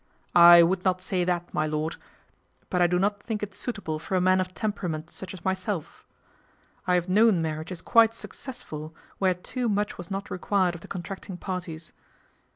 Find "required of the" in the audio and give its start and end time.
10.31-10.87